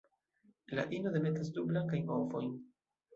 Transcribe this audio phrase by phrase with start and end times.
[0.79, 2.49] La ino demetas du blankajn ovojn.